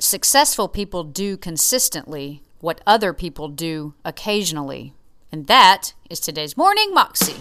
Successful 0.00 0.68
people 0.68 1.02
do 1.02 1.36
consistently 1.36 2.44
what 2.60 2.80
other 2.86 3.12
people 3.12 3.48
do 3.48 3.94
occasionally. 4.04 4.94
And 5.32 5.48
that 5.48 5.92
is 6.08 6.20
today's 6.20 6.56
Morning 6.56 6.94
Moxie. 6.94 7.34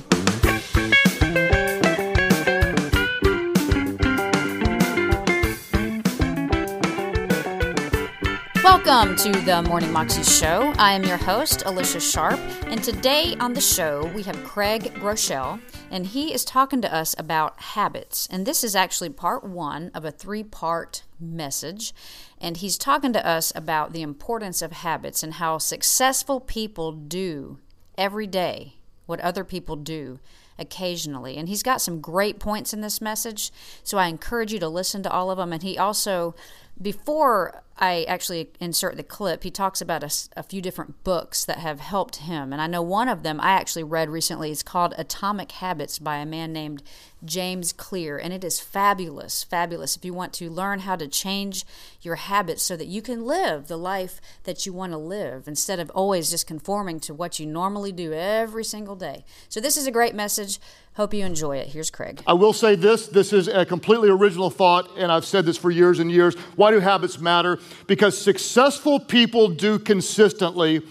Welcome 8.63 9.15
to 9.17 9.31
the 9.45 9.63
Morning 9.67 9.91
Moxie 9.91 10.23
Show. 10.23 10.73
I 10.79 10.93
am 10.93 11.03
your 11.03 11.17
host, 11.17 11.61
Alicia 11.67 11.99
Sharp, 11.99 12.39
and 12.65 12.83
today 12.83 13.35
on 13.39 13.53
the 13.53 13.61
show 13.61 14.11
we 14.15 14.23
have 14.23 14.43
Craig 14.43 14.95
Groeschel, 14.95 15.61
and 15.91 16.07
he 16.07 16.33
is 16.33 16.43
talking 16.43 16.81
to 16.81 16.91
us 16.91 17.13
about 17.19 17.59
habits. 17.59 18.27
And 18.31 18.47
this 18.47 18.63
is 18.63 18.75
actually 18.75 19.09
part 19.09 19.43
one 19.43 19.91
of 19.93 20.05
a 20.05 20.11
three 20.11 20.43
part 20.43 21.03
message. 21.19 21.93
And 22.39 22.57
he's 22.57 22.77
talking 22.77 23.13
to 23.13 23.25
us 23.25 23.51
about 23.55 23.93
the 23.93 24.01
importance 24.01 24.61
of 24.61 24.71
habits 24.71 25.23
and 25.23 25.33
how 25.33 25.57
successful 25.57 26.39
people 26.39 26.91
do 26.91 27.59
every 27.97 28.27
day 28.27 28.77
what 29.07 29.21
other 29.21 29.43
people 29.43 29.75
do 29.75 30.19
occasionally. 30.59 31.37
And 31.37 31.49
he's 31.49 31.63
got 31.63 31.81
some 31.81 32.01
great 32.01 32.39
points 32.39 32.73
in 32.73 32.81
this 32.81 33.01
message, 33.01 33.51
so 33.83 33.97
I 33.97 34.07
encourage 34.07 34.53
you 34.53 34.59
to 34.59 34.69
listen 34.69 35.01
to 35.03 35.11
all 35.11 35.31
of 35.31 35.37
them. 35.37 35.53
And 35.53 35.63
he 35.63 35.77
also, 35.77 36.35
before 36.79 37.63
I 37.77 38.03
actually 38.07 38.49
insert 38.59 38.97
the 38.97 39.03
clip, 39.03 39.43
he 39.43 39.51
talks 39.51 39.81
about 39.81 40.03
a, 40.03 40.11
a, 40.35 40.43
few 40.43 40.61
different 40.61 41.03
books 41.03 41.45
that 41.45 41.59
have 41.59 41.79
helped 41.79 42.17
him. 42.17 42.51
And 42.51 42.61
I 42.61 42.67
know 42.67 42.81
one 42.81 43.07
of 43.07 43.23
them 43.23 43.39
I 43.39 43.51
actually 43.51 43.83
read 43.83 44.09
recently. 44.09 44.51
It's 44.51 44.63
called 44.63 44.95
Atomic 44.97 45.51
Habits 45.53 45.99
by 45.99 46.17
a 46.17 46.25
man 46.25 46.51
named 46.51 46.83
James 47.25 47.73
Clear. 47.73 48.17
And 48.17 48.33
it 48.33 48.43
is 48.43 48.59
fabulous, 48.59 49.43
fabulous 49.43 49.95
if 49.95 50.05
you 50.05 50.13
want 50.13 50.33
to 50.33 50.49
learn 50.49 50.79
how 50.79 50.95
to 50.95 51.07
change 51.07 51.65
your 52.01 52.15
habits 52.15 52.63
so 52.63 52.77
that 52.77 52.87
you 52.87 53.01
can 53.01 53.25
live 53.25 53.67
the 53.67 53.77
life 53.77 54.21
that 54.43 54.65
you 54.65 54.73
want 54.73 54.91
to 54.91 54.97
live 54.97 55.47
instead 55.47 55.79
of 55.79 55.89
always 55.91 56.29
just 56.29 56.47
conforming 56.47 56.99
to 57.01 57.13
what 57.13 57.39
you 57.39 57.45
normally 57.45 57.91
do 57.91 58.13
every 58.13 58.63
single 58.63 58.95
day. 58.95 59.25
So, 59.49 59.59
this 59.59 59.77
is 59.77 59.87
a 59.87 59.91
great 59.91 60.15
message. 60.15 60.59
Hope 60.93 61.13
you 61.13 61.25
enjoy 61.25 61.57
it. 61.57 61.67
Here's 61.67 61.91
Craig. 61.91 62.21
I 62.25 62.33
will 62.33 62.53
say 62.53 62.75
this 62.75 63.07
this 63.07 63.31
is 63.31 63.47
a 63.47 63.65
completely 63.65 64.09
original 64.09 64.49
thought, 64.49 64.89
and 64.97 65.11
I've 65.11 65.25
said 65.25 65.45
this 65.45 65.57
for 65.57 65.69
years 65.69 65.99
and 65.99 66.11
years. 66.11 66.35
Why 66.55 66.71
do 66.71 66.79
habits 66.79 67.19
matter? 67.19 67.59
Because 67.85 68.17
successful 68.17 68.99
people 68.99 69.49
do 69.49 69.77
consistently 69.77 70.81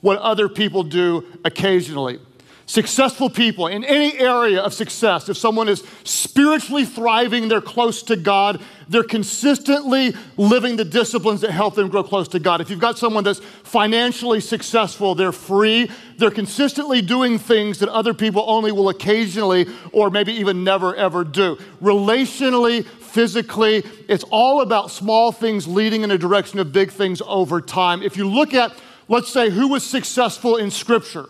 what 0.00 0.18
other 0.18 0.50
people 0.50 0.82
do 0.82 1.24
occasionally. 1.44 2.20
Successful 2.66 3.28
people 3.28 3.66
in 3.66 3.84
any 3.84 4.18
area 4.18 4.60
of 4.60 4.72
success, 4.72 5.28
if 5.28 5.36
someone 5.36 5.68
is 5.68 5.84
spiritually 6.04 6.86
thriving, 6.86 7.48
they're 7.48 7.60
close 7.60 8.02
to 8.04 8.16
God, 8.16 8.58
they're 8.88 9.04
consistently 9.04 10.14
living 10.38 10.76
the 10.76 10.84
disciplines 10.84 11.42
that 11.42 11.50
help 11.50 11.74
them 11.74 11.88
grow 11.88 12.02
close 12.02 12.26
to 12.28 12.38
God. 12.38 12.62
If 12.62 12.70
you've 12.70 12.78
got 12.78 12.96
someone 12.96 13.22
that's 13.22 13.40
financially 13.40 14.40
successful, 14.40 15.14
they're 15.14 15.30
free, 15.30 15.90
they're 16.16 16.30
consistently 16.30 17.02
doing 17.02 17.38
things 17.38 17.80
that 17.80 17.90
other 17.90 18.14
people 18.14 18.42
only 18.46 18.72
will 18.72 18.88
occasionally 18.88 19.66
or 19.92 20.08
maybe 20.08 20.32
even 20.32 20.64
never 20.64 20.96
ever 20.96 21.22
do. 21.22 21.56
Relationally, 21.82 22.86
physically, 22.86 23.84
it's 24.08 24.24
all 24.30 24.62
about 24.62 24.90
small 24.90 25.32
things 25.32 25.68
leading 25.68 26.02
in 26.02 26.10
a 26.10 26.18
direction 26.18 26.58
of 26.58 26.72
big 26.72 26.90
things 26.90 27.20
over 27.26 27.60
time. 27.60 28.02
If 28.02 28.16
you 28.16 28.26
look 28.26 28.54
at, 28.54 28.74
let's 29.06 29.30
say, 29.30 29.50
who 29.50 29.68
was 29.68 29.84
successful 29.84 30.56
in 30.56 30.70
Scripture, 30.70 31.28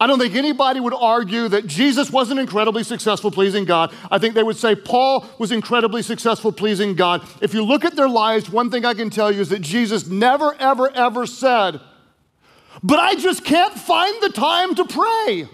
I 0.00 0.06
don't 0.06 0.18
think 0.18 0.34
anybody 0.34 0.80
would 0.80 0.94
argue 0.94 1.48
that 1.48 1.66
Jesus 1.66 2.10
wasn't 2.10 2.40
incredibly 2.40 2.82
successful 2.82 3.30
pleasing 3.30 3.64
God. 3.64 3.94
I 4.10 4.18
think 4.18 4.34
they 4.34 4.42
would 4.42 4.56
say 4.56 4.74
Paul 4.74 5.26
was 5.38 5.52
incredibly 5.52 6.02
successful 6.02 6.52
pleasing 6.52 6.94
God. 6.94 7.26
If 7.40 7.54
you 7.54 7.64
look 7.64 7.84
at 7.84 7.96
their 7.96 8.08
lives, 8.08 8.50
one 8.50 8.70
thing 8.70 8.84
I 8.84 8.94
can 8.94 9.10
tell 9.10 9.30
you 9.30 9.40
is 9.40 9.48
that 9.50 9.62
Jesus 9.62 10.06
never, 10.06 10.54
ever, 10.58 10.90
ever 10.90 11.26
said, 11.26 11.80
But 12.82 12.98
I 12.98 13.14
just 13.14 13.44
can't 13.44 13.74
find 13.74 14.22
the 14.22 14.30
time 14.30 14.74
to 14.74 14.84
pray. 14.84 15.48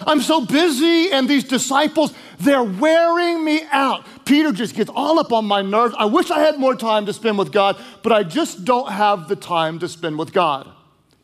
I'm 0.00 0.20
so 0.20 0.44
busy, 0.44 1.10
and 1.10 1.26
these 1.26 1.44
disciples, 1.44 2.12
they're 2.38 2.62
wearing 2.62 3.42
me 3.42 3.62
out. 3.72 4.04
Peter 4.26 4.52
just 4.52 4.74
gets 4.74 4.90
all 4.94 5.18
up 5.18 5.32
on 5.32 5.46
my 5.46 5.62
nerves. 5.62 5.94
I 5.98 6.04
wish 6.04 6.30
I 6.30 6.40
had 6.40 6.58
more 6.58 6.74
time 6.74 7.06
to 7.06 7.14
spend 7.14 7.38
with 7.38 7.50
God, 7.50 7.80
but 8.02 8.12
I 8.12 8.22
just 8.22 8.64
don't 8.64 8.90
have 8.90 9.28
the 9.28 9.36
time 9.36 9.78
to 9.78 9.88
spend 9.88 10.18
with 10.18 10.34
God. 10.34 10.70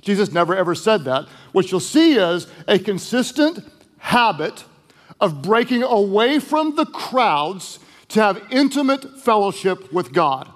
Jesus 0.01 0.33
never 0.33 0.57
ever 0.57 0.75
said 0.75 1.05
that. 1.05 1.29
What 1.53 1.71
you'll 1.71 1.81
see 1.81 2.15
is 2.15 2.47
a 2.67 2.79
consistent 2.79 3.61
habit 3.99 4.65
of 5.21 5.43
breaking 5.43 5.83
away 5.83 6.39
from 6.39 6.75
the 6.75 6.87
crowds 6.87 7.79
to 8.09 8.21
have 8.21 8.43
intimate 8.51 9.21
fellowship 9.21 9.93
with 9.93 10.13
God. 10.13 10.51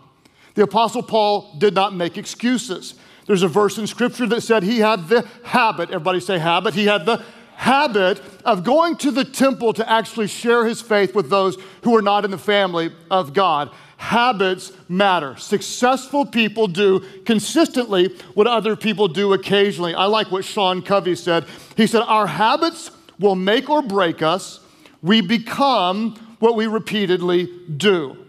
The 0.55 0.63
Apostle 0.63 1.03
Paul 1.03 1.55
did 1.59 1.75
not 1.75 1.95
make 1.95 2.19
excuses. 2.19 2.95
There's 3.27 3.43
a 3.43 3.49
verse 3.49 3.79
in 3.79 3.87
Scripture 3.87 4.27
that 4.27 4.43
said 4.43 4.63
he 4.63 4.79
had 4.79 5.09
the 5.09 5.27
habit, 5.45 5.91
everybody 5.91 6.21
say 6.21 6.39
habit, 6.39 6.75
he 6.75 6.87
had 6.87 7.07
the 7.07 7.25
habit 7.55 8.21
of 8.45 8.65
going 8.65 8.97
to 8.97 9.11
the 9.11 9.25
temple 9.25 9.73
to 9.73 9.91
actually 9.91 10.27
share 10.27 10.67
his 10.67 10.83
faith 10.83 11.15
with 11.15 11.31
those 11.31 11.57
who 11.83 11.97
are 11.97 12.03
not 12.03 12.25
in 12.25 12.31
the 12.31 12.39
family 12.39 12.93
of 13.11 13.33
God 13.33 13.71
habits 13.97 14.73
matter. 14.89 15.37
Successful 15.37 16.27
people 16.27 16.67
do 16.67 17.01
consistently 17.25 18.15
what 18.35 18.47
other 18.47 18.77
people 18.77 19.09
do 19.09 19.33
occasionally. 19.33 19.95
I 19.95 20.05
like 20.07 20.31
what 20.31 20.45
Sean 20.45 20.83
Covey 20.83 21.15
said. 21.15 21.47
He 21.77 21.87
said, 21.87 22.03
Our 22.03 22.27
habits 22.27 22.91
will 23.19 23.35
make 23.35 23.71
or 23.71 23.83
break 23.83 24.23
us. 24.23 24.61
We 25.03 25.21
become 25.21 26.15
what 26.39 26.57
we 26.57 26.67
repeatedly 26.67 27.51
do. 27.77 28.26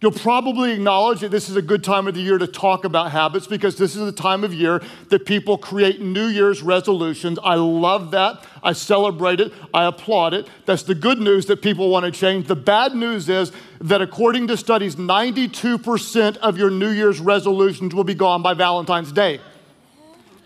You'll 0.00 0.12
probably 0.12 0.72
acknowledge 0.72 1.20
that 1.20 1.30
this 1.30 1.48
is 1.48 1.56
a 1.56 1.62
good 1.62 1.82
time 1.82 2.06
of 2.06 2.14
the 2.14 2.20
year 2.20 2.36
to 2.36 2.46
talk 2.46 2.84
about 2.84 3.12
habits 3.12 3.46
because 3.46 3.76
this 3.76 3.96
is 3.96 4.04
the 4.04 4.12
time 4.12 4.44
of 4.44 4.52
year 4.52 4.82
that 5.08 5.24
people 5.24 5.56
create 5.56 6.02
New 6.02 6.26
Year's 6.26 6.62
resolutions. 6.62 7.38
I 7.42 7.54
love 7.54 8.10
that. 8.10 8.44
I 8.62 8.74
celebrate 8.74 9.40
it. 9.40 9.54
I 9.72 9.86
applaud 9.86 10.34
it. 10.34 10.48
That's 10.66 10.82
the 10.82 10.94
good 10.94 11.18
news 11.18 11.46
that 11.46 11.62
people 11.62 11.88
want 11.88 12.04
to 12.04 12.12
change. 12.12 12.46
The 12.46 12.56
bad 12.56 12.94
news 12.94 13.30
is 13.30 13.52
that 13.80 14.02
according 14.02 14.48
to 14.48 14.56
studies, 14.58 14.96
92% 14.96 16.36
of 16.38 16.58
your 16.58 16.70
New 16.70 16.90
Year's 16.90 17.18
resolutions 17.18 17.94
will 17.94 18.04
be 18.04 18.14
gone 18.14 18.42
by 18.42 18.52
Valentine's 18.52 19.12
Day. 19.12 19.40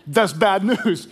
That's 0.07 0.33
bad 0.33 0.63
news. 0.63 1.09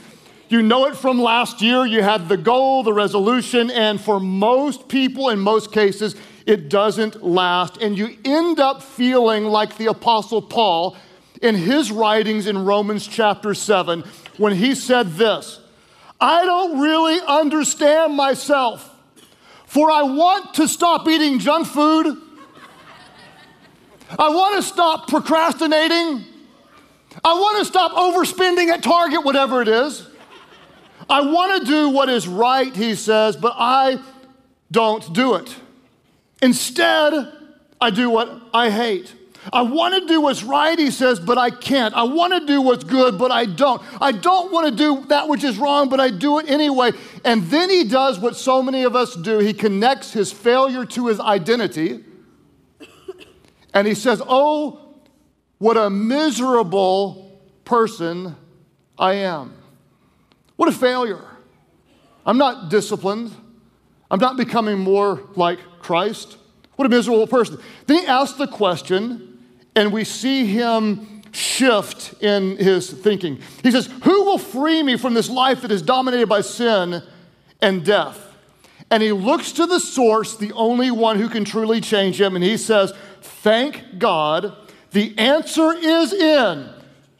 You 0.48 0.64
know 0.64 0.86
it 0.88 0.96
from 0.96 1.22
last 1.22 1.62
year. 1.62 1.86
You 1.86 2.02
had 2.02 2.28
the 2.28 2.38
goal, 2.38 2.84
the 2.84 2.94
resolution, 2.94 3.70
and 3.70 4.02
for 4.02 4.20
most 4.20 4.88
people, 4.88 5.30
in 5.30 5.40
most 5.40 5.72
cases, 5.72 6.16
it 6.50 6.68
doesn't 6.68 7.24
last. 7.24 7.78
And 7.78 7.96
you 7.96 8.18
end 8.26 8.60
up 8.60 8.82
feeling 8.82 9.46
like 9.46 9.78
the 9.78 9.86
Apostle 9.86 10.42
Paul 10.42 10.98
in 11.44 11.54
his 11.54 11.92
writings 11.92 12.48
in 12.48 12.66
Romans 12.66 13.06
chapter 13.08 13.54
7 13.54 14.04
when 14.38 14.56
he 14.56 14.74
said 14.74 15.12
this 15.12 15.59
I 16.20 16.44
don't 16.46 16.80
really 16.80 17.20
understand 17.26 18.16
myself, 18.16 18.94
for 19.68 19.92
I 19.92 20.02
want 20.02 20.56
to 20.56 20.68
stop 20.68 21.08
eating 21.08 21.38
junk 21.38 21.68
food. 21.68 22.18
I 24.18 24.30
want 24.30 24.56
to 24.56 24.64
stop 24.64 25.08
procrastinating. 25.08 26.26
I 27.24 27.34
want 27.34 27.59
to 27.59 27.66
stop 27.66 27.92
overspending 27.92 28.70
at 28.70 28.82
Target, 28.82 29.24
whatever 29.24 29.62
it 29.62 29.68
is. 29.68 30.08
I 31.08 31.22
want 31.22 31.62
to 31.62 31.68
do 31.68 31.90
what 31.90 32.09
is 32.09 32.28
right, 32.28 32.76
he 32.76 32.96
says, 32.96 33.36
but 33.38 33.54
I 33.56 34.00
don't 34.72 35.14
do 35.14 35.36
it. 35.36 35.56
Instead, 36.42 37.32
I 37.82 37.90
do 37.90 38.10
what 38.10 38.42
I 38.54 38.70
hate. 38.70 39.14
I 39.54 39.62
want 39.62 39.96
to 39.96 40.08
do 40.08 40.22
what's 40.22 40.44
right, 40.44 40.78
he 40.78 40.92
says, 40.92 41.20
but 41.20 41.38
I 41.38 41.50
can't. 41.50 41.94
I 41.94 42.04
want 42.04 42.34
to 42.34 42.46
do 42.46 42.62
what's 42.62 42.84
good, 42.84 43.18
but 43.18 43.32
I 43.32 43.46
don't. 43.46 43.82
I 44.02 44.12
don't 44.12 44.52
want 44.52 44.68
to 44.68 44.76
do 44.76 45.06
that 45.08 45.30
which 45.30 45.44
is 45.44 45.58
wrong, 45.58 45.88
but 45.88 46.00
I 46.00 46.10
do 46.10 46.40
it 46.40 46.50
anyway. 46.50 46.92
And 47.24 47.44
then 47.44 47.70
he 47.70 47.86
does 47.86 48.20
what 48.20 48.36
so 48.36 48.62
many 48.62 48.84
of 48.84 48.96
us 48.96 49.16
do 49.16 49.40
he 49.40 49.54
connects 49.54 50.12
his 50.12 50.32
failure 50.32 50.86
to 50.86 51.08
his 51.08 51.20
identity. 51.20 52.04
And 53.74 53.88
he 53.88 53.94
says, 53.94 54.22
Oh, 54.28 54.96
what 55.58 55.78
a 55.78 55.90
miserable 55.90 57.40
person 57.66 58.35
I 58.97 59.14
am. 59.14 59.53
What 60.56 60.70
a 60.70 60.72
failure. 60.72 61.24
I'm 62.26 62.38
not 62.38 62.70
disciplined. 62.70 63.32
I'm 64.11 64.20
not 64.20 64.38
becoming 64.38 64.79
more 64.79 65.23
like 65.35 65.59
Christ. 65.79 66.38
What 66.76 66.85
a 66.85 66.90
miserable 66.90 67.28
person. 67.28 67.59
Then 67.88 68.00
he 68.02 68.08
asks 68.08 68.38
the 68.38 68.47
question, 68.47 69.40
and 69.76 69.91
we 69.91 70.03
see 70.03 70.46
him 70.46 71.22
shift 71.32 72.22
in 72.23 72.58
his 72.58 72.90
thinking. 72.90 73.40
He 73.61 73.72
says, 73.72 73.88
Who 74.03 74.23
will 74.23 74.38
free 74.38 74.82
me 74.82 74.97
from 74.97 75.14
this 75.14 75.29
life 75.29 75.61
that 75.61 75.72
is 75.72 75.82
dominated 75.82 76.28
by 76.28 76.41
sin 76.41 77.03
and 77.61 77.85
death? 77.85 78.26
And 78.91 79.03
he 79.03 79.11
looks 79.11 79.52
to 79.53 79.67
the 79.67 79.79
source, 79.79 80.35
the 80.35 80.53
only 80.53 80.90
one 80.90 81.20
who 81.20 81.29
can 81.29 81.46
truly 81.46 81.79
change 81.79 82.20
him, 82.20 82.35
and 82.35 82.44
he 82.44 82.58
says, 82.58 82.94
Thank 83.22 84.00
God, 84.00 84.56
the 84.91 85.17
answer 85.20 85.73
is 85.73 86.14
in 86.14 86.70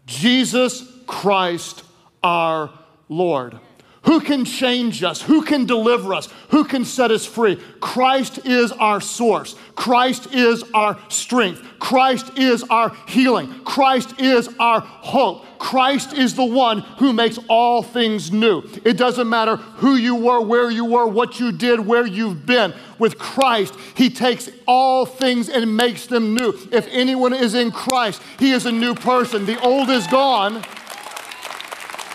Jesus 0.07 0.83
Christ 1.06 1.83
our 2.24 2.71
Lord. 3.07 3.59
Who 4.04 4.22
can 4.22 4.46
change 4.46 5.04
us? 5.04 5.22
Who 5.22 5.42
can 5.42 5.66
deliver 5.66 6.13
us? 6.13 6.30
Who 6.50 6.63
can 6.63 6.86
set 6.86 7.12
us 7.12 7.25
free? 7.25 7.57
Christ 7.81 8.46
is 8.46 8.72
our 8.72 9.01
source. 9.01 9.56
Christ 9.75 10.34
is 10.34 10.63
our 10.74 10.98
strength. 11.10 11.62
Christ 11.80 12.38
is 12.38 12.63
our 12.63 12.96
healing. 13.07 13.62
Christ 13.66 14.19
is 14.19 14.50
our 14.57 14.80
hope. 14.80 15.46
Christ 15.60 16.13
is 16.13 16.36
the 16.36 16.46
one 16.46 16.80
who 16.80 17.12
makes 17.12 17.38
all 17.50 17.84
things 17.84 18.31
new. 18.31 18.63
It 18.86 18.96
doesn't 18.96 19.28
matter 19.28 19.57
who 19.57 19.96
you 19.96 20.16
were, 20.16 20.42
where 20.42 20.72
you 20.72 20.86
were, 20.86 21.06
what 21.06 21.40
you 21.40 21.51
did, 21.51 21.81
where 21.81 22.06
you've 22.06 22.46
been. 22.46 22.74
With 23.00 23.19
Christ, 23.19 23.75
He 23.96 24.10
takes 24.10 24.50
all 24.66 25.06
things 25.06 25.50
and 25.50 25.75
makes 25.75 26.07
them 26.07 26.34
new. 26.34 26.57
If 26.72 26.88
anyone 26.90 27.34
is 27.34 27.54
in 27.54 27.72
Christ, 27.72 28.22
He 28.40 28.51
is 28.51 28.66
a 28.66 28.72
new 28.72 28.96
person. 28.96 29.46
The 29.46 29.60
old 29.62 29.90
is 29.90 30.07
gone 30.07 30.63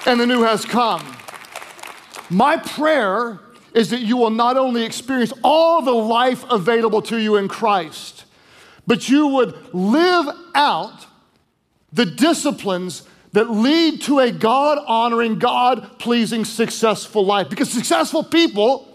and 0.07 0.21
the 0.21 0.27
new 0.27 0.43
has 0.43 0.65
come. 0.65 1.14
My 2.31 2.57
prayer 2.57 3.41
is 3.75 3.91
that 3.91 4.01
you 4.01 4.17
will 4.17 4.31
not 4.31 4.57
only 4.57 4.85
experience 4.85 5.33
all 5.43 5.83
the 5.83 5.93
life 5.93 6.45
available 6.51 7.03
to 7.03 7.19
you 7.19 7.37
in 7.37 7.49
Christ, 7.49 8.25
but 8.87 9.09
you 9.09 9.27
would 9.29 9.75
live 9.75 10.27
out 10.55 11.07
the 11.93 12.07
disciplines 12.07 13.03
that 13.33 13.51
lead 13.51 14.01
to 14.03 14.21
a 14.21 14.31
God 14.31 14.79
honoring, 14.87 15.39
God 15.39 15.99
pleasing, 15.99 16.45
successful 16.45 17.27
life. 17.27 17.51
Because 17.51 17.71
successful 17.71 18.23
people 18.23 18.89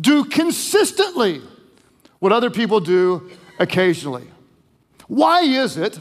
do 0.00 0.24
consistently 0.24 1.40
what 2.18 2.32
other 2.32 2.50
people 2.50 2.80
do 2.80 3.30
occasionally. 3.58 4.26
Why 5.06 5.42
is 5.42 5.76
it 5.76 5.98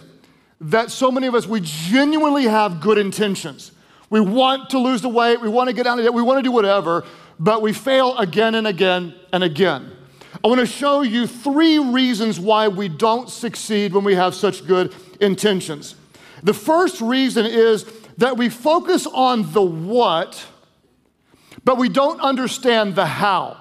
that 0.60 0.90
so 0.90 1.12
many 1.12 1.28
of 1.28 1.36
us, 1.36 1.46
we 1.46 1.62
genuinely 1.62 2.46
have 2.46 2.82
good 2.82 2.98
intentions? 2.98 3.72
We 4.10 4.22
want 4.22 4.70
to 4.70 4.80
lose 4.80 5.02
the 5.02 5.10
weight, 5.10 5.42
we 5.42 5.50
want 5.50 5.70
to 5.70 5.74
get 5.74 5.86
out 5.86 6.00
of 6.00 6.06
it, 6.06 6.14
we 6.14 6.22
want 6.22 6.40
to 6.40 6.44
do 6.44 6.52
whatever, 6.52 7.06
but 7.40 7.62
we 7.62 7.74
fail 7.74 8.18
again 8.18 8.56
and 8.56 8.66
again 8.66 9.14
and 9.34 9.44
again. 9.44 9.92
I 10.44 10.48
want 10.48 10.60
to 10.60 10.66
show 10.66 11.02
you 11.02 11.28
three 11.28 11.80
reasons 11.80 12.40
why 12.40 12.68
we 12.68 12.90
don't 12.90 13.30
succeed 13.30 13.94
when 13.94 14.04
we 14.04 14.16
have 14.16 14.36
such 14.36 14.66
good 14.66 14.94
intentions. 15.20 15.96
The 16.44 16.54
first 16.54 17.02
reason 17.02 17.46
is 17.46 17.86
that 18.18 18.38
we 18.38 18.50
focus 18.50 19.08
on 19.08 19.52
the 19.52 19.62
what, 19.62 20.46
but 21.64 21.78
we 21.78 21.90
don't 21.90 22.22
understand 22.22 22.96
the 22.96 23.06
how. 23.06 23.58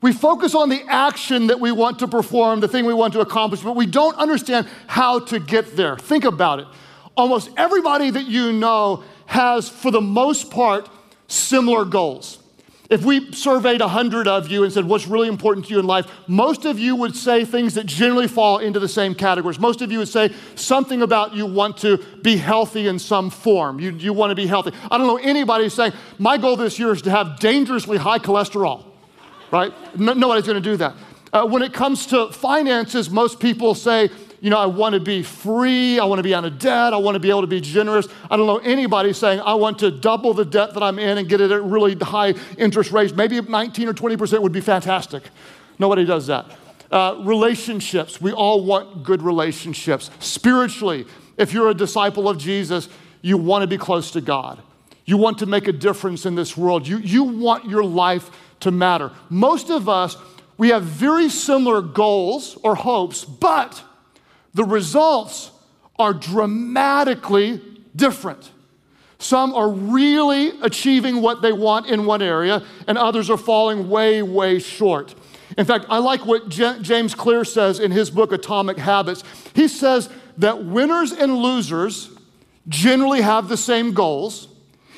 We 0.00 0.12
focus 0.12 0.54
on 0.54 0.68
the 0.68 0.82
action 0.86 1.48
that 1.48 1.58
we 1.58 1.72
want 1.72 1.98
to 2.00 2.08
perform, 2.08 2.60
the 2.60 2.68
thing 2.68 2.84
we 2.84 2.94
want 2.94 3.14
to 3.14 3.20
accomplish, 3.20 3.62
but 3.62 3.74
we 3.74 3.86
don't 3.86 4.16
understand 4.16 4.68
how 4.86 5.18
to 5.20 5.40
get 5.40 5.76
there. 5.76 5.96
Think 5.96 6.24
about 6.24 6.60
it. 6.60 6.66
Almost 7.16 7.50
everybody 7.56 8.10
that 8.10 8.26
you 8.26 8.52
know 8.52 9.02
has, 9.28 9.68
for 9.68 9.90
the 9.90 10.00
most 10.00 10.50
part, 10.50 10.88
similar 11.28 11.84
goals. 11.84 12.38
If 12.88 13.04
we 13.04 13.32
surveyed 13.32 13.82
100 13.82 14.26
of 14.26 14.48
you 14.48 14.64
and 14.64 14.72
said, 14.72 14.86
What's 14.86 15.06
really 15.06 15.28
important 15.28 15.66
to 15.66 15.74
you 15.74 15.78
in 15.78 15.86
life? 15.86 16.06
most 16.26 16.64
of 16.64 16.78
you 16.78 16.96
would 16.96 17.14
say 17.14 17.44
things 17.44 17.74
that 17.74 17.84
generally 17.84 18.26
fall 18.26 18.58
into 18.58 18.80
the 18.80 18.88
same 18.88 19.14
categories. 19.14 19.58
Most 19.58 19.82
of 19.82 19.92
you 19.92 19.98
would 19.98 20.08
say 20.08 20.32
something 20.54 21.02
about 21.02 21.34
you 21.34 21.44
want 21.44 21.76
to 21.78 21.98
be 22.22 22.38
healthy 22.38 22.86
in 22.86 22.98
some 22.98 23.28
form. 23.28 23.78
You, 23.78 23.90
you 23.90 24.14
want 24.14 24.30
to 24.30 24.34
be 24.34 24.46
healthy. 24.46 24.72
I 24.90 24.96
don't 24.96 25.06
know 25.06 25.18
anybody 25.18 25.68
saying, 25.68 25.92
My 26.18 26.38
goal 26.38 26.56
this 26.56 26.78
year 26.78 26.90
is 26.92 27.02
to 27.02 27.10
have 27.10 27.38
dangerously 27.38 27.98
high 27.98 28.18
cholesterol, 28.18 28.86
right? 29.52 29.72
No, 29.98 30.14
nobody's 30.14 30.46
going 30.46 30.62
to 30.62 30.70
do 30.70 30.78
that. 30.78 30.94
Uh, 31.30 31.46
when 31.46 31.62
it 31.62 31.74
comes 31.74 32.06
to 32.06 32.32
finances, 32.32 33.10
most 33.10 33.38
people 33.38 33.74
say, 33.74 34.08
you 34.40 34.50
know, 34.50 34.58
I 34.58 34.66
want 34.66 34.94
to 34.94 35.00
be 35.00 35.22
free, 35.22 35.98
I 35.98 36.04
want 36.04 36.20
to 36.20 36.22
be 36.22 36.34
out 36.34 36.44
of 36.44 36.58
debt, 36.58 36.92
I 36.92 36.96
want 36.96 37.16
to 37.16 37.20
be 37.20 37.30
able 37.30 37.40
to 37.40 37.48
be 37.48 37.60
generous. 37.60 38.06
I 38.30 38.36
don't 38.36 38.46
know 38.46 38.58
anybody 38.58 39.12
saying, 39.12 39.40
I 39.40 39.54
want 39.54 39.80
to 39.80 39.90
double 39.90 40.32
the 40.32 40.44
debt 40.44 40.74
that 40.74 40.82
I'm 40.82 40.98
in 40.98 41.18
and 41.18 41.28
get 41.28 41.40
it 41.40 41.50
at 41.50 41.62
really 41.62 41.94
high 41.96 42.34
interest 42.56 42.92
rates. 42.92 43.12
Maybe 43.12 43.40
19 43.40 43.88
or 43.88 43.94
20% 43.94 44.40
would 44.40 44.52
be 44.52 44.60
fantastic. 44.60 45.24
Nobody 45.78 46.04
does 46.04 46.26
that. 46.28 46.46
Uh, 46.90 47.20
relationships, 47.20 48.20
we 48.20 48.32
all 48.32 48.64
want 48.64 49.02
good 49.02 49.22
relationships. 49.22 50.10
Spiritually, 50.20 51.06
if 51.36 51.52
you're 51.52 51.68
a 51.68 51.74
disciple 51.74 52.28
of 52.28 52.38
Jesus, 52.38 52.88
you 53.20 53.36
want 53.36 53.62
to 53.62 53.66
be 53.66 53.76
close 53.76 54.12
to 54.12 54.20
God. 54.20 54.62
You 55.04 55.16
want 55.16 55.38
to 55.38 55.46
make 55.46 55.68
a 55.68 55.72
difference 55.72 56.26
in 56.26 56.34
this 56.34 56.56
world. 56.56 56.86
You, 56.86 56.98
you 56.98 57.24
want 57.24 57.68
your 57.68 57.84
life 57.84 58.30
to 58.60 58.70
matter. 58.70 59.10
Most 59.30 59.70
of 59.70 59.88
us, 59.88 60.16
we 60.56 60.68
have 60.68 60.82
very 60.82 61.28
similar 61.28 61.80
goals 61.80 62.58
or 62.62 62.74
hopes, 62.74 63.24
but 63.24 63.82
the 64.58 64.64
results 64.64 65.52
are 66.00 66.12
dramatically 66.12 67.60
different. 67.94 68.50
Some 69.20 69.54
are 69.54 69.70
really 69.70 70.48
achieving 70.62 71.22
what 71.22 71.42
they 71.42 71.52
want 71.52 71.86
in 71.86 72.06
one 72.06 72.22
area, 72.22 72.64
and 72.88 72.98
others 72.98 73.30
are 73.30 73.36
falling 73.36 73.88
way, 73.88 74.20
way 74.20 74.58
short. 74.58 75.14
In 75.56 75.64
fact, 75.64 75.86
I 75.88 75.98
like 75.98 76.26
what 76.26 76.48
J- 76.48 76.78
James 76.80 77.14
Clear 77.14 77.44
says 77.44 77.78
in 77.78 77.92
his 77.92 78.10
book, 78.10 78.32
Atomic 78.32 78.78
Habits. 78.78 79.22
He 79.54 79.68
says 79.68 80.10
that 80.38 80.64
winners 80.64 81.12
and 81.12 81.36
losers 81.36 82.10
generally 82.68 83.20
have 83.20 83.48
the 83.48 83.56
same 83.56 83.94
goals. 83.94 84.48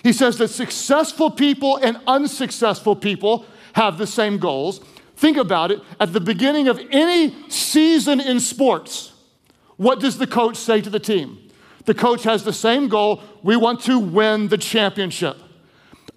He 0.03 0.15
says 0.15 0.39
that 0.39 0.49
successful 0.49 1.31
people 1.31 1.77
and 1.77 2.01
unsuccessful 2.07 2.97
people 2.97 3.45
have 3.75 3.99
the 3.99 4.07
same 4.07 4.39
goals. 4.39 4.81
Think 5.17 5.37
about 5.37 5.71
it. 5.71 5.83
At 6.01 6.15
the 6.15 6.21
beginning 6.21 6.67
of 6.69 6.81
any 6.91 7.37
season 7.51 8.23
in 8.23 8.41
sports, 8.41 9.13
what 9.81 9.99
does 9.99 10.19
the 10.19 10.27
coach 10.27 10.59
say 10.59 10.83
to 10.83 10.91
the 10.91 11.01
team? 11.01 11.39
The 11.87 11.95
coach 11.95 12.25
has 12.25 12.45
the 12.45 12.53
same 12.53 12.89
goal 12.89 13.23
we 13.43 13.57
want 13.57 13.81
to 13.85 13.99
win 13.99 14.49
the 14.49 14.59
championship. 14.59 15.39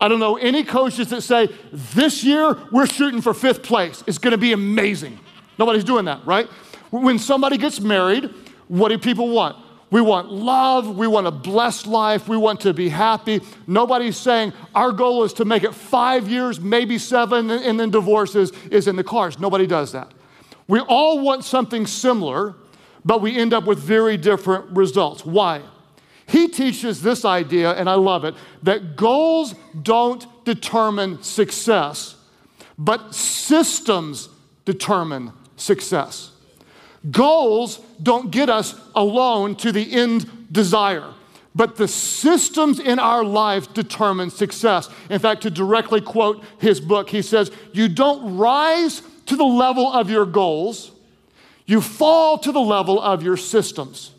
I 0.01 0.09
don't 0.09 0.19
know 0.19 0.35
any 0.35 0.65
coaches 0.65 1.11
that 1.11 1.21
say, 1.21 1.47
this 1.71 2.25
year 2.25 2.57
we're 2.73 2.87
shooting 2.87 3.21
for 3.21 3.33
fifth 3.33 3.63
place. 3.63 4.03
It's 4.05 4.17
gonna 4.17 4.37
be 4.37 4.51
amazing. 4.51 5.17
Nobody's 5.57 5.85
doing 5.85 6.03
that, 6.05 6.25
right? 6.25 6.47
When 6.89 7.17
somebody 7.17 7.57
gets 7.57 7.79
married, 7.79 8.29
what 8.67 8.89
do 8.89 8.97
people 8.97 9.29
want? 9.29 9.55
We 9.91 10.01
want 10.01 10.29
love. 10.29 10.97
We 10.97 11.07
want 11.07 11.27
a 11.27 11.31
blessed 11.31 11.87
life. 11.87 12.27
We 12.27 12.35
want 12.35 12.59
to 12.61 12.73
be 12.73 12.89
happy. 12.89 13.39
Nobody's 13.65 14.17
saying 14.17 14.51
our 14.75 14.91
goal 14.91 15.23
is 15.23 15.31
to 15.35 15.45
make 15.45 15.63
it 15.63 15.73
five 15.73 16.27
years, 16.27 16.59
maybe 16.59 16.97
seven, 16.97 17.49
and 17.49 17.79
then 17.79 17.91
divorces 17.91 18.51
is 18.69 18.89
in 18.89 18.97
the 18.97 19.05
cars. 19.05 19.39
Nobody 19.39 19.67
does 19.67 19.93
that. 19.93 20.11
We 20.67 20.81
all 20.81 21.21
want 21.21 21.45
something 21.45 21.87
similar, 21.87 22.55
but 23.05 23.21
we 23.21 23.37
end 23.37 23.53
up 23.53 23.65
with 23.65 23.79
very 23.79 24.17
different 24.17 24.75
results. 24.75 25.25
Why? 25.25 25.61
He 26.25 26.47
teaches 26.47 27.01
this 27.01 27.25
idea, 27.25 27.73
and 27.73 27.89
I 27.89 27.95
love 27.95 28.23
it, 28.23 28.35
that 28.63 28.95
goals 28.95 29.55
don't 29.81 30.25
determine 30.45 31.21
success, 31.21 32.15
but 32.77 33.13
systems 33.13 34.29
determine 34.65 35.33
success. 35.57 36.31
Goals 37.11 37.81
don't 38.01 38.31
get 38.31 38.49
us 38.49 38.75
alone 38.95 39.55
to 39.57 39.71
the 39.71 39.91
end 39.93 40.47
desire, 40.51 41.13
but 41.53 41.75
the 41.75 41.87
systems 41.87 42.79
in 42.79 42.97
our 42.99 43.23
life 43.23 43.73
determine 43.73 44.29
success. 44.29 44.89
In 45.09 45.19
fact, 45.19 45.43
to 45.43 45.51
directly 45.51 45.99
quote 45.99 46.41
his 46.59 46.79
book, 46.79 47.09
he 47.09 47.21
says, 47.21 47.51
You 47.73 47.89
don't 47.89 48.37
rise 48.37 49.01
to 49.25 49.35
the 49.35 49.43
level 49.43 49.91
of 49.91 50.09
your 50.09 50.25
goals 50.25 50.92
you 51.65 51.81
fall 51.81 52.37
to 52.39 52.51
the 52.51 52.59
level 52.59 53.01
of 53.01 53.23
your 53.23 53.37
systems. 53.37 54.11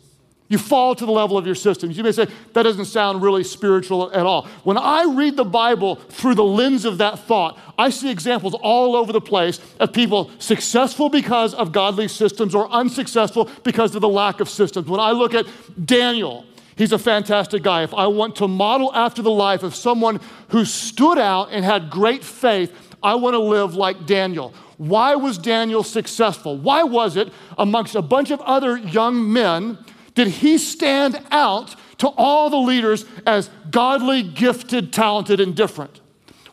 You 0.47 0.59
fall 0.59 0.93
to 0.93 1.05
the 1.05 1.11
level 1.11 1.39
of 1.39 1.45
your 1.47 1.55
systems. 1.55 1.97
You 1.97 2.03
may 2.03 2.11
say, 2.11 2.27
that 2.53 2.63
doesn't 2.63 2.85
sound 2.85 3.23
really 3.23 3.43
spiritual 3.43 4.11
at 4.11 4.27
all. 4.27 4.47
When 4.63 4.77
I 4.77 5.03
read 5.03 5.37
the 5.37 5.43
Bible 5.43 5.95
through 5.95 6.35
the 6.35 6.43
lens 6.43 6.85
of 6.85 6.99
that 6.99 7.19
thought, 7.19 7.57
I 7.79 7.89
see 7.89 8.11
examples 8.11 8.53
all 8.53 8.95
over 8.95 9.11
the 9.11 9.21
place 9.21 9.59
of 9.79 9.91
people 9.91 10.29
successful 10.37 11.09
because 11.09 11.55
of 11.55 11.71
godly 11.71 12.07
systems 12.07 12.53
or 12.53 12.69
unsuccessful 12.69 13.49
because 13.63 13.95
of 13.95 14.01
the 14.01 14.09
lack 14.09 14.39
of 14.39 14.47
systems. 14.47 14.87
When 14.87 14.99
I 14.99 15.11
look 15.11 15.33
at 15.33 15.47
Daniel, 15.83 16.45
he's 16.75 16.91
a 16.91 16.99
fantastic 16.99 17.63
guy. 17.63 17.81
If 17.81 17.95
I 17.95 18.05
want 18.05 18.35
to 18.35 18.47
model 18.47 18.93
after 18.93 19.23
the 19.23 19.31
life 19.31 19.63
of 19.63 19.73
someone 19.73 20.19
who 20.49 20.63
stood 20.63 21.17
out 21.17 21.49
and 21.51 21.65
had 21.65 21.89
great 21.89 22.23
faith, 22.23 22.84
I 23.01 23.15
want 23.15 23.33
to 23.33 23.39
live 23.39 23.75
like 23.75 24.05
Daniel. 24.05 24.53
Why 24.77 25.15
was 25.15 25.37
Daniel 25.37 25.83
successful? 25.83 26.57
Why 26.57 26.83
was 26.83 27.15
it 27.15 27.31
amongst 27.57 27.95
a 27.95 28.01
bunch 28.01 28.31
of 28.31 28.41
other 28.41 28.77
young 28.77 29.31
men 29.31 29.77
did 30.15 30.27
he 30.27 30.57
stand 30.57 31.21
out 31.29 31.75
to 31.99 32.07
all 32.07 32.49
the 32.49 32.57
leaders 32.57 33.05
as 33.25 33.49
godly, 33.69 34.23
gifted, 34.23 34.91
talented, 34.91 35.39
and 35.39 35.55
different? 35.55 36.01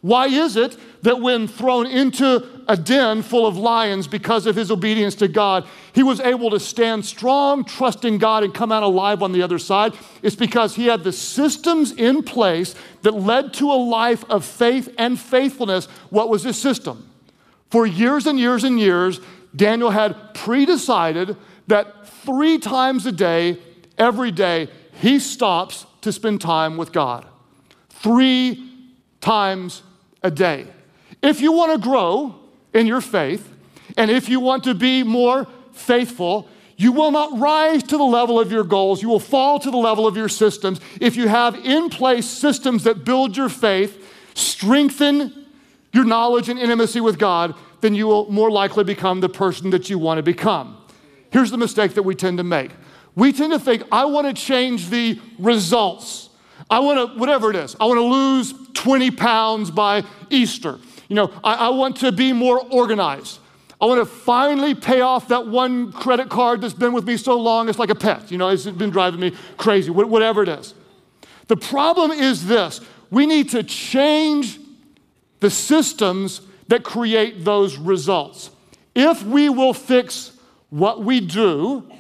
Why 0.01 0.27
is 0.27 0.57
it 0.57 0.77
that 1.03 1.21
when 1.21 1.47
thrown 1.47 1.87
into 1.87 2.52
a 2.69 2.77
den 2.77 3.23
full 3.23 3.47
of 3.47 3.57
lions 3.57 4.07
because 4.07 4.47
of 4.47 4.57
his 4.57 4.71
obedience 4.71 5.15
to 5.17 5.29
God, 5.29 5.67
he 5.93 6.03
was 6.03 6.21
able 6.21 6.51
to 6.51 6.61
stand 6.61 7.05
strong, 7.05 7.65
trusting 7.65 8.19
God, 8.19 8.45
and 8.45 8.55
come 8.55 8.73
out 8.73 8.83
alive 8.83 9.23
on 9.23 9.33
the 9.33 9.43
other 9.43 9.59
side? 9.59 9.93
It's 10.23 10.37
because 10.37 10.75
he 10.75 10.87
had 10.87 11.05
the 11.05 11.13
systems 11.13 11.93
in 11.93 12.23
place 12.23 12.75
that 13.03 13.13
led 13.13 13.53
to 13.55 13.71
a 13.71 13.75
life 13.75 14.25
of 14.31 14.45
faith 14.45 14.93
and 14.99 15.19
faithfulness. 15.19 15.87
What 16.11 16.29
was 16.29 16.43
his 16.43 16.57
system? 16.57 17.09
For 17.71 17.87
years 17.87 18.27
and 18.27 18.39
years 18.39 18.65
and 18.65 18.79
years, 18.79 19.21
Daniel 19.55 19.91
had 19.91 20.35
pre 20.35 20.67
decided 20.67 21.37
that 21.67 22.07
three 22.07 22.59
times 22.59 23.07
a 23.07 23.13
day, 23.13 23.59
every 23.99 24.31
day, 24.31 24.69
he 25.01 25.19
stops 25.19 25.87
to 26.03 26.13
spend 26.13 26.41
time 26.41 26.77
with 26.77 26.93
God. 26.93 27.27
Three 27.89 28.69
times 29.21 29.83
a 30.23 30.31
day. 30.31 30.67
If 31.23 31.41
you 31.41 31.53
want 31.53 31.73
to 31.73 31.79
grow 31.79 32.42
in 32.75 32.87
your 32.87 33.01
faith, 33.01 33.53
and 33.97 34.11
if 34.11 34.29
you 34.29 34.41
want 34.41 34.65
to 34.65 34.75
be 34.75 35.03
more 35.03 35.47
faithful, 35.73 36.49
you 36.77 36.93
will 36.93 37.11
not 37.11 37.39
rise 37.39 37.83
to 37.85 37.97
the 37.97 38.05
level 38.05 38.41
of 38.41 38.51
your 38.51 38.65
goals. 38.65 39.03
You 39.03 39.09
will 39.09 39.21
fall 39.21 39.59
to 39.61 39.71
the 39.71 39.77
level 39.77 40.07
of 40.07 40.17
your 40.17 40.29
systems. 40.29 40.81
If 41.01 41.17
you 41.17 41.29
have 41.29 41.55
in 41.55 41.91
place 41.91 42.27
systems 42.27 42.85
that 42.85 43.05
build 43.05 43.37
your 43.37 43.49
faith, 43.49 44.05
strengthen 44.35 45.47
your 45.93 46.05
knowledge 46.05 46.49
and 46.49 46.59
intimacy 46.59 47.01
with 47.01 47.19
God, 47.19 47.55
then 47.83 47.95
you 47.95 48.07
will 48.07 48.31
more 48.31 48.51
likely 48.51 48.85
become 48.85 49.21
the 49.21 49.29
person 49.29 49.71
that 49.71 49.91
you 49.91 49.99
want 49.99 50.19
to 50.19 50.23
become. 50.23 50.79
Here's 51.31 51.51
the 51.51 51.59
mistake 51.59 51.95
that 51.95 52.03
we 52.03 52.15
tend 52.15 52.39
to 52.39 52.45
make 52.45 52.71
we 53.15 53.33
tend 53.33 53.53
to 53.53 53.59
think, 53.59 53.83
I 53.93 54.07
want 54.07 54.27
to 54.27 54.33
change 54.33 54.89
the 54.89 55.21
results. 55.39 56.31
I 56.71 56.79
want 56.79 57.13
to, 57.13 57.19
whatever 57.19 57.51
it 57.51 57.57
is, 57.57 57.77
I 57.79 57.85
want 57.85 57.99
to 57.99 58.05
lose 58.05 58.55
20 58.73 59.11
pounds 59.11 59.71
by 59.71 60.05
Easter. 60.31 60.79
You 61.13 61.17
know, 61.17 61.31
I, 61.45 61.67
I 61.67 61.69
want 61.69 61.97
to 61.97 62.11
be 62.11 62.33
more 62.33 62.59
organized. 62.71 63.39
I 63.79 63.85
want 63.85 64.01
to 64.01 64.07
finally 64.07 64.75
pay 64.75 65.03
off 65.03 65.29
that 65.29 65.47
one 65.47 65.93
credit 65.93 66.31
card 66.31 66.63
that's 66.63 66.73
been 66.73 66.95
with 66.95 67.05
me 67.05 67.19
so 67.19 67.39
long, 67.39 67.69
it's 67.69 67.79
like 67.79 67.91
a 67.91 67.95
pet. 67.95 68.31
You 68.31 68.39
know, 68.39 68.49
it's 68.49 68.65
been 68.65 68.89
driving 68.89 69.21
me 69.21 69.37
crazy, 69.59 69.91
whatever 69.91 70.43
it 70.43 70.49
is. 70.49 70.73
The 71.49 71.57
problem 71.59 72.13
is 72.13 72.47
this 72.47 72.81
we 73.11 73.27
need 73.27 73.51
to 73.51 73.63
change 73.63 74.59
the 75.41 75.51
systems 75.51 76.41
that 76.69 76.83
create 76.83 77.45
those 77.45 77.77
results. 77.77 78.49
If 78.95 79.23
we 79.23 79.51
will 79.51 79.75
fix 79.75 80.33
what 80.71 81.05
we 81.05 81.21
do, 81.21 81.93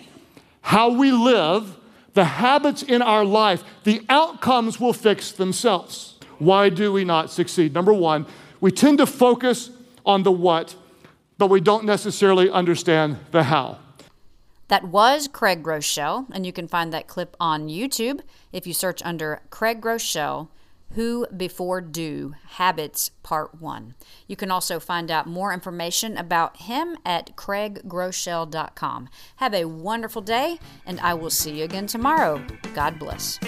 how 0.62 0.88
we 0.88 1.12
live, 1.12 1.76
the 2.14 2.24
habits 2.24 2.82
in 2.82 3.02
our 3.02 3.26
life, 3.26 3.62
the 3.84 4.00
outcomes 4.08 4.80
will 4.80 4.94
fix 4.94 5.32
themselves. 5.32 6.18
Why 6.38 6.70
do 6.70 6.94
we 6.94 7.04
not 7.04 7.30
succeed? 7.30 7.74
Number 7.74 7.92
one, 7.92 8.24
we 8.62 8.70
tend 8.72 8.96
to 8.96 9.06
focus 9.06 9.70
on 10.06 10.22
the 10.22 10.32
what 10.32 10.74
but 11.42 11.50
we 11.50 11.60
don't 11.60 11.84
necessarily 11.84 12.48
understand 12.48 13.16
the 13.32 13.42
how. 13.42 13.76
That 14.68 14.84
was 14.84 15.26
Craig 15.26 15.60
Groeschel, 15.60 16.26
and 16.30 16.46
you 16.46 16.52
can 16.52 16.68
find 16.68 16.92
that 16.92 17.08
clip 17.08 17.36
on 17.40 17.66
YouTube 17.66 18.20
if 18.52 18.64
you 18.64 18.72
search 18.72 19.02
under 19.04 19.42
Craig 19.50 19.80
Groeschel, 19.80 20.50
Who 20.92 21.26
Before 21.36 21.80
Do 21.80 22.34
Habits 22.50 23.10
Part 23.24 23.60
1. 23.60 23.96
You 24.28 24.36
can 24.36 24.52
also 24.52 24.78
find 24.78 25.10
out 25.10 25.26
more 25.26 25.52
information 25.52 26.16
about 26.16 26.58
him 26.58 26.96
at 27.04 27.34
craiggroeschel.com. 27.34 29.08
Have 29.36 29.54
a 29.54 29.64
wonderful 29.64 30.22
day, 30.22 30.60
and 30.86 31.00
I 31.00 31.14
will 31.14 31.30
see 31.30 31.58
you 31.58 31.64
again 31.64 31.88
tomorrow. 31.88 32.40
God 32.72 33.00
bless. 33.00 33.40